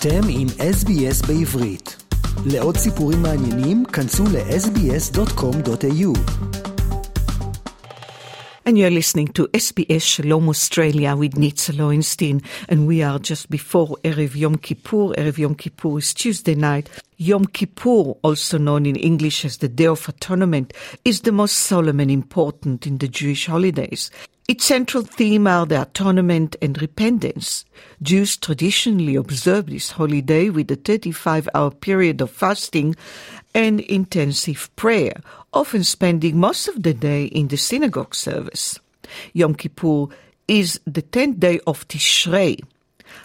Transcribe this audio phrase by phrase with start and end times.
[0.00, 1.96] אתם עם SBS בעברית.
[2.46, 6.18] לעוד סיפורים מעניינים, כנסו ל-sbs.com.au.
[8.68, 12.42] And you're listening to SBS Shalom Australia with Nitza Lowenstein.
[12.68, 15.14] And we are just before Erev Yom Kippur.
[15.14, 16.90] Erev Yom Kippur is Tuesday night.
[17.16, 20.74] Yom Kippur, also known in English as the Day of Atonement,
[21.06, 24.10] is the most solemn and important in the Jewish holidays.
[24.48, 27.64] Its central theme are the atonement and repentance.
[28.02, 32.96] Jews traditionally observe this holiday with a 35 hour period of fasting
[33.58, 35.14] and intensive prayer,
[35.52, 38.78] often spending most of the day in the synagogue service.
[39.32, 40.06] Yom Kippur
[40.46, 42.62] is the 10th day of Tishrei.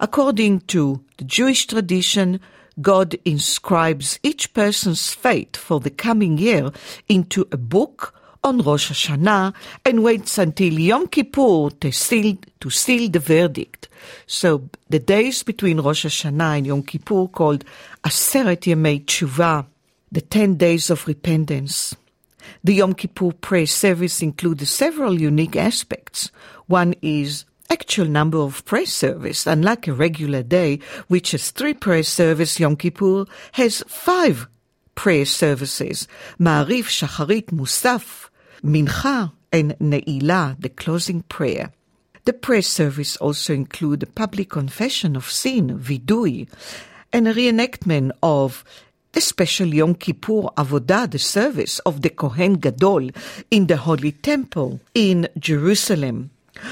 [0.00, 2.40] According to the Jewish tradition,
[2.80, 6.70] God inscribes each person's fate for the coming year
[7.06, 9.52] into a book on Rosh Hashanah
[9.84, 13.90] and waits until Yom Kippur to seal, to seal the verdict.
[14.26, 17.66] So the days between Rosh Hashanah and Yom Kippur called
[18.02, 19.66] Aseret Yemei Tshuva,
[20.14, 21.94] the ten days of repentance.
[22.62, 26.30] The Yom Kippur prayer service includes several unique aspects.
[26.66, 29.44] One is actual number of prayer service.
[29.46, 34.46] Unlike a regular day, which has three prayer service, Yom Kippur has five
[34.94, 36.06] prayer services.
[36.38, 38.28] Ma'ariv, Shacharit, Musaf,
[38.62, 41.72] Mincha, and Ne'ilah, the closing prayer.
[42.24, 46.48] The prayer service also include a public confession of sin, vidui,
[47.12, 48.64] and a reenactment of
[49.14, 53.10] the special Yom Kippur Avodah, the service of the Kohen Gadol
[53.48, 56.30] in the Holy Temple in Jerusalem.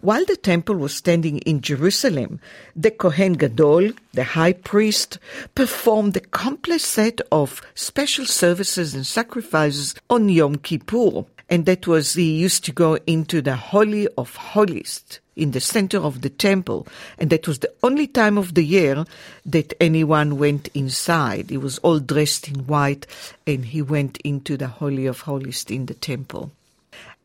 [0.00, 2.40] While the temple was standing in Jerusalem,
[2.74, 5.18] the Kohen Gadol, the high priest,
[5.54, 12.14] performed a complex set of special services and sacrifices on Yom Kippur and that was
[12.14, 16.86] he used to go into the Holy of Holies in the center of the temple,
[17.18, 19.04] and that was the only time of the year
[19.44, 21.50] that anyone went inside.
[21.50, 23.06] He was all dressed in white,
[23.46, 26.52] and he went into the Holy of Holies in the temple.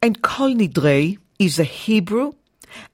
[0.02, 2.34] And Kol Nidrei is a Hebrew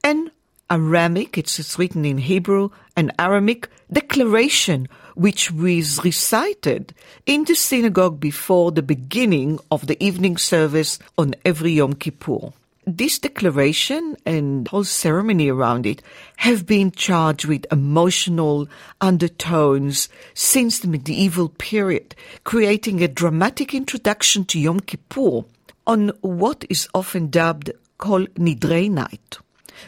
[0.03, 0.31] and
[0.69, 6.93] Aramic, it's written in Hebrew and Aramic, declaration which was recited
[7.25, 12.53] in the synagogue before the beginning of the evening service on every Yom Kippur.
[12.87, 16.03] This declaration and whole ceremony around it
[16.37, 18.67] have been charged with emotional
[19.01, 25.45] undertones since the medieval period, creating a dramatic introduction to Yom Kippur
[25.87, 29.39] on what is often dubbed Kol Nidrei night,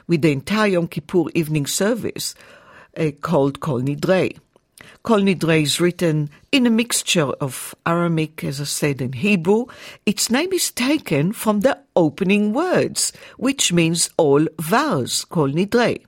[0.08, 2.34] with the entire Yom Kippur evening service
[2.98, 4.40] uh, called Kol Nidrei.
[5.04, 9.66] Kol Nidre is written in a mixture of Aramic, as I said, and Hebrew.
[10.06, 16.04] Its name is taken from the opening words, which means all vows, Kol Nidre.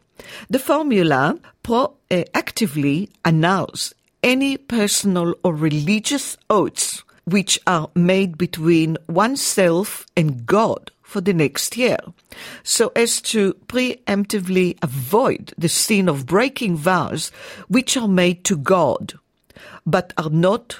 [0.49, 10.05] The formula proactively eh, announces any personal or religious oaths which are made between oneself
[10.17, 11.97] and God for the next year,
[12.63, 17.31] so as to preemptively avoid the sin of breaking vows
[17.67, 19.17] which are made to God,
[19.85, 20.77] but are not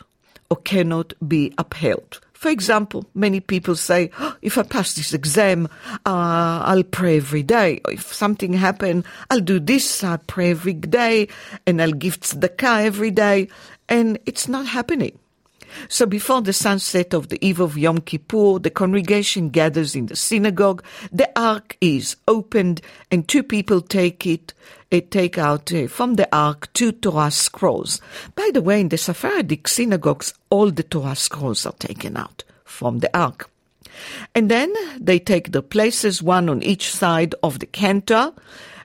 [0.52, 2.22] or cannot be upheld.
[2.34, 5.68] For example, many people say, oh, if I pass this exam,
[6.06, 7.82] uh, I'll pray every day.
[7.84, 11.28] Or if something happen, I'll do this, I'll pray every day,
[11.68, 13.50] and I'll give tzedakah every day.
[13.90, 15.20] And it's not happening.
[15.88, 20.16] So before the sunset of the eve of Yom Kippur, the congregation gathers in the
[20.16, 20.84] synagogue.
[21.12, 22.81] The ark is opened,
[23.12, 24.53] and two people take it,
[24.91, 28.02] uh, take out uh, from the ark two Torah scrolls.
[28.35, 33.00] By the way, in the Sephardic synagogues, all the Torah scrolls are taken out from
[33.00, 33.50] the ark.
[34.34, 38.34] And then they take their places, one on each side of the cantor,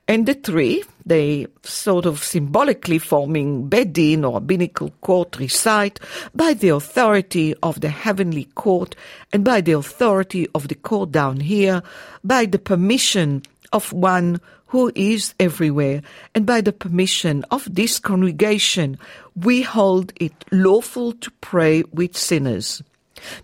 [0.08, 6.00] and the three, they sort of symbolically forming Beit Din or rabbinical court recite
[6.34, 8.96] by the authority of the heavenly court
[9.32, 11.82] and by the authority of the court down here,
[12.22, 16.02] by the permission of one who is everywhere,
[16.34, 18.98] and by the permission of this congregation,
[19.36, 22.82] we hold it lawful to pray with sinners.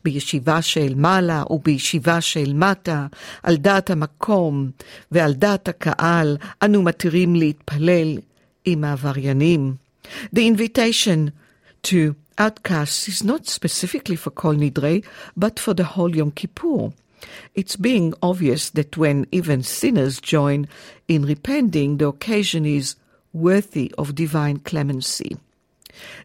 [0.03, 3.07] בישיבה של מעלה ובישיבה של מטה,
[3.43, 4.71] על דעת המקום
[5.11, 8.17] ועל דעת הקהל, אנו מתירים להתפלל
[8.65, 9.75] עם העבריינים.
[10.35, 11.31] The invitation
[11.87, 15.03] to outcasts is not specifically for Kol Nidre,
[15.37, 16.91] but for the whole Yom Kippur.
[17.55, 20.67] It's being obvious that when even sinners join
[21.07, 22.95] in repenting, the occasion is
[23.33, 25.37] worthy of divine clemency.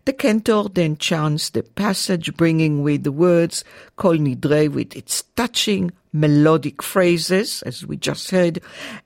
[0.06, 3.64] The cantor then chants the passage, bringing with the words
[3.96, 8.62] Kol Nidre with its touching melodic phrases, as we just heard,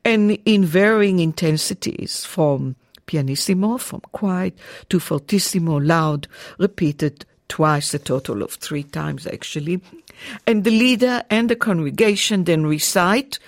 [0.05, 2.75] and in varying intensities from
[3.05, 4.57] pianissimo from quiet
[4.89, 6.27] to fortissimo loud,
[6.59, 9.81] repeated twice, a total of three times actually.
[10.45, 13.39] And the leader and the congregation then recite,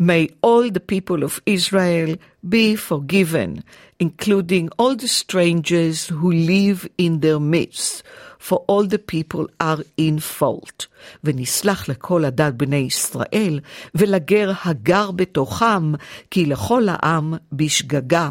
[0.00, 2.16] May all the people of Israel
[2.48, 3.64] be forgiven,
[3.98, 8.02] including all the strangers who live in their midst,
[8.38, 10.86] for all the people are in fault.
[11.24, 13.60] ונסלח לכל הדת בני ישראל,
[13.94, 15.92] ולגר הגר בתוכם,
[16.30, 18.30] כי לכל העם בשגגה.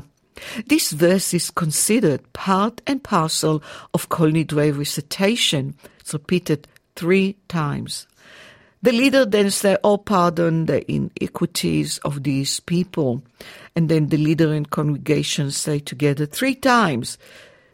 [0.67, 5.75] This verse is considered part and parcel of Kol Nidre recitation.
[5.99, 8.05] It's repeated three times.
[8.82, 13.22] The leader then says, Oh, pardon the iniquities of these people.
[13.76, 17.18] And then the leader and congregation say together three times,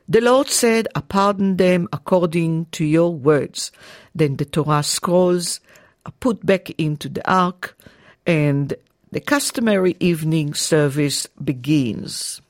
[0.08, 3.70] The Lord said, I pardon them according to your words.
[4.14, 5.60] Then the Torah scrolls
[6.04, 7.78] are put back into the ark,
[8.26, 8.74] and
[9.12, 12.40] the customary evening service begins.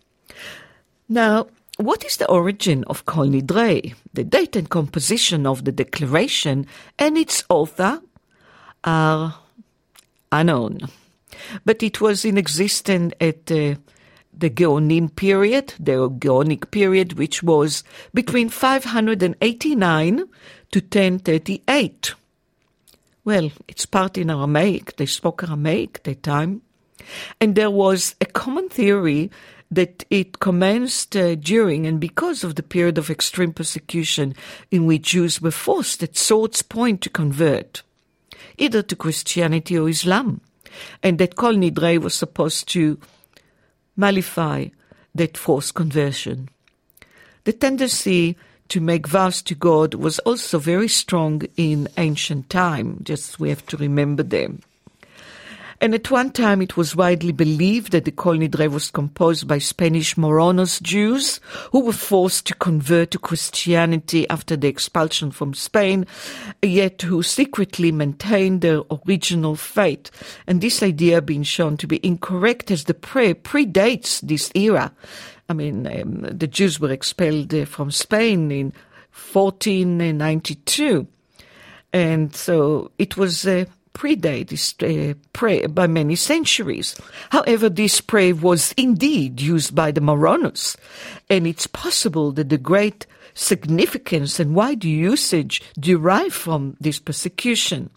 [1.08, 3.94] Now, what is the origin of Kol Nidre?
[4.14, 6.66] The date and composition of the declaration
[6.98, 8.00] and its author
[8.86, 9.34] are
[10.32, 10.80] unknown.
[11.64, 13.74] But it was in existence at uh,
[14.32, 17.82] the Geonim period, the Geonic period, which was
[18.14, 22.14] between 589 to 1038.
[23.24, 24.96] Well, it's part in Aramaic.
[24.96, 26.62] They spoke Aramaic at that time.
[27.40, 29.30] And there was a common theory
[29.70, 34.34] that it commenced uh, during and because of the period of extreme persecution
[34.70, 37.82] in which Jews were forced at sword's point to convert,
[38.58, 40.40] either to Christianity or Islam,
[41.02, 42.98] and that Kol Nidre was supposed to
[43.96, 44.68] mollify
[45.14, 46.48] that forced conversion.
[47.44, 48.36] The tendency
[48.68, 53.64] to make vows to God was also very strong in ancient time, just we have
[53.66, 54.60] to remember them.
[55.80, 59.58] And at one time, it was widely believed that the Kol Nidre was composed by
[59.58, 61.40] Spanish Marranos Jews
[61.72, 66.06] who were forced to convert to Christianity after the expulsion from Spain,
[66.62, 70.10] yet who secretly maintained their original faith.
[70.46, 74.92] And this idea being shown to be incorrect as the prayer predates this era.
[75.48, 78.72] I mean, um, the Jews were expelled uh, from Spain in
[79.32, 81.06] 1492.
[81.92, 83.64] And so it was uh,
[83.96, 86.94] predate this uh, by many centuries.
[87.30, 90.76] However, this prayer was indeed used by the Marranos,
[91.30, 97.90] and it's possible that the great significance and wide usage derive from this persecution.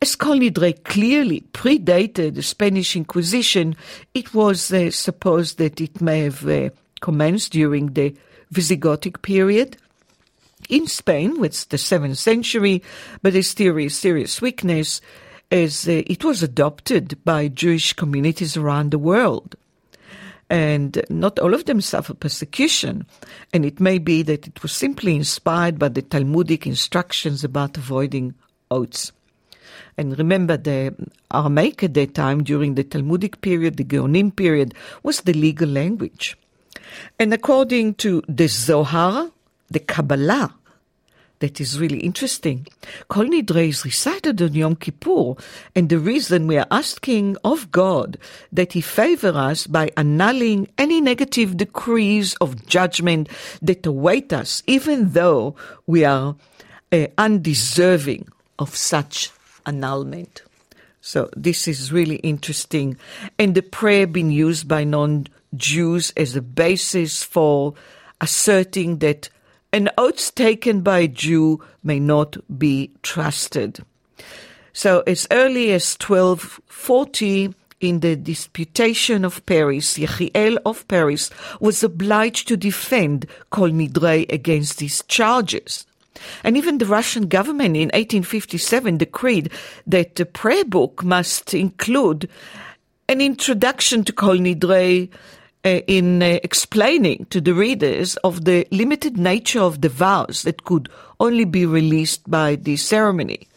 [0.00, 3.76] As Nidre clearly predated the Spanish Inquisition,
[4.14, 6.70] it was uh, supposed that it may have uh,
[7.00, 8.14] commenced during the
[8.52, 9.76] Visigothic period,
[10.68, 12.82] in Spain, with the 7th century,
[13.22, 15.00] but its theory serious weakness
[15.50, 19.56] as uh, it was adopted by Jewish communities around the world.
[20.50, 23.06] And not all of them suffer persecution,
[23.52, 28.34] and it may be that it was simply inspired by the Talmudic instructions about avoiding
[28.70, 29.12] oaths.
[29.98, 30.94] And remember, the
[31.32, 36.36] Aramaic at that time, during the Talmudic period, the Geonim period, was the legal language.
[37.18, 39.30] And according to the Zohar,
[39.70, 40.54] the Kabbalah,
[41.40, 42.66] that is really interesting.
[43.08, 45.34] Kol Nidre is recited on Yom Kippur,
[45.74, 48.18] and the reason we are asking of God
[48.50, 53.28] that He favor us by annulling any negative decrees of judgment
[53.62, 55.54] that await us, even though
[55.86, 56.34] we are
[56.90, 58.26] uh, undeserving
[58.58, 59.30] of such
[59.64, 60.42] annulment.
[61.00, 62.96] So this is really interesting,
[63.38, 67.74] and the prayer being used by non-Jews as a basis for
[68.20, 69.28] asserting that
[69.72, 73.80] an oath taken by a Jew may not be trusted.
[74.72, 82.48] So as early as 1240, in the disputation of Paris, Yechiel of Paris was obliged
[82.48, 85.86] to defend Kol Nidre against these charges.
[86.42, 89.52] And even the Russian government in 1857 decreed
[89.86, 92.28] that the prayer book must include
[93.08, 95.08] an introduction to Kol Nidre,
[95.64, 100.88] in uh, explaining to the readers of the limited nature of the vows that could
[101.20, 103.48] only be released by the ceremony,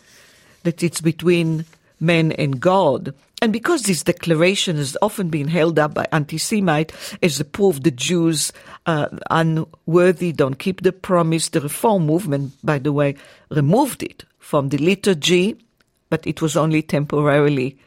[0.63, 1.65] that it's between
[2.00, 3.13] men and God.
[3.43, 6.91] And because this declaration has often been held up by anti-Semite
[7.24, 8.51] as a proof the Jews
[8.86, 13.15] are unworthy, don't keep the promise, the Reform movement, by the way,
[13.50, 15.55] removed it from the liturgy,
[16.10, 17.77] but it was only temporarily,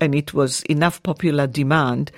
[0.00, 2.10] and it was enough popular demand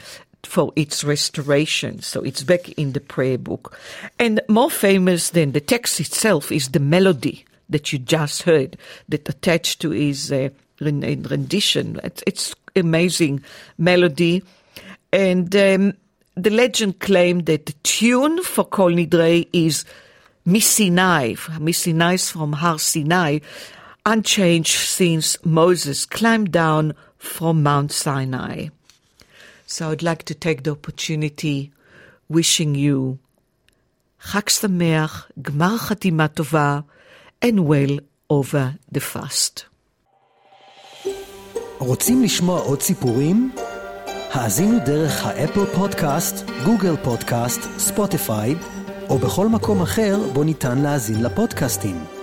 [0.46, 2.00] for its restoration.
[2.00, 3.78] So it's back in the prayer book.
[4.18, 8.76] And more famous than the text itself is the melody that you just heard
[9.08, 10.48] that attached to his uh,
[10.80, 12.00] rendition.
[12.04, 13.42] It's, it's amazing
[13.76, 14.42] melody.
[15.12, 15.94] And um,
[16.36, 19.84] the legend claimed that the tune for Kol Nidre is
[20.46, 23.40] Misinai, Misinai from Har Sinai,
[24.04, 28.68] unchanged since Moses climbed down from Mount Sinai.
[29.65, 31.71] So I'd like to take the opportunity
[32.29, 33.19] wishing you
[34.29, 36.83] Chag Sameach, Gmar Chatima Tova,
[37.41, 37.99] and well
[38.29, 39.65] over the fast.
[41.79, 43.51] רוצים לשמוע עוד סיפורים?
[44.31, 46.35] האזינו דרך האפל פודקאסט,
[46.65, 48.55] גוגל פודקאסט, ספוטיפיי,
[49.09, 52.14] או בכל מקום אחר בו ניתן להאזין לפודקאסטים.